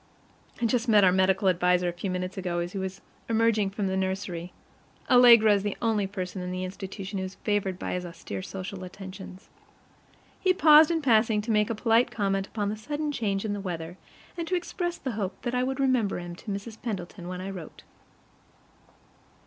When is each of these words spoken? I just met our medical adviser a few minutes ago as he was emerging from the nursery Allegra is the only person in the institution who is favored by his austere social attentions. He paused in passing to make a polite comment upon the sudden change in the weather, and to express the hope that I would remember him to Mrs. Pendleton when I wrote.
I 0.59 0.65
just 0.65 0.87
met 0.87 1.03
our 1.03 1.11
medical 1.11 1.47
adviser 1.47 1.87
a 1.87 1.93
few 1.93 2.09
minutes 2.09 2.35
ago 2.35 2.57
as 2.57 2.71
he 2.71 2.79
was 2.79 3.01
emerging 3.29 3.69
from 3.69 3.85
the 3.85 3.95
nursery 3.95 4.51
Allegra 5.11 5.53
is 5.53 5.61
the 5.61 5.77
only 5.79 6.07
person 6.07 6.41
in 6.41 6.49
the 6.49 6.63
institution 6.63 7.19
who 7.19 7.25
is 7.25 7.35
favored 7.35 7.77
by 7.77 7.93
his 7.93 8.03
austere 8.03 8.41
social 8.41 8.83
attentions. 8.83 9.51
He 10.39 10.53
paused 10.55 10.89
in 10.89 11.03
passing 11.03 11.39
to 11.41 11.51
make 11.51 11.69
a 11.69 11.75
polite 11.75 12.09
comment 12.09 12.47
upon 12.47 12.69
the 12.69 12.77
sudden 12.77 13.11
change 13.11 13.45
in 13.45 13.53
the 13.53 13.61
weather, 13.61 13.95
and 14.35 14.47
to 14.47 14.55
express 14.55 14.97
the 14.97 15.11
hope 15.11 15.39
that 15.43 15.53
I 15.53 15.61
would 15.61 15.79
remember 15.79 16.17
him 16.17 16.35
to 16.37 16.51
Mrs. 16.51 16.81
Pendleton 16.81 17.27
when 17.27 17.39
I 17.39 17.51
wrote. 17.51 17.83